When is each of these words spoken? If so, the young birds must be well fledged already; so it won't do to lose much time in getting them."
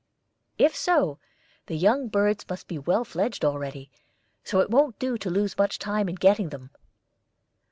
If 0.57 0.75
so, 0.75 1.19
the 1.67 1.77
young 1.77 2.07
birds 2.07 2.43
must 2.49 2.67
be 2.67 2.79
well 2.79 3.03
fledged 3.05 3.45
already; 3.45 3.91
so 4.43 4.59
it 4.59 4.71
won't 4.71 4.97
do 4.97 5.15
to 5.19 5.29
lose 5.29 5.59
much 5.59 5.77
time 5.77 6.09
in 6.09 6.15
getting 6.15 6.49
them." 6.49 6.71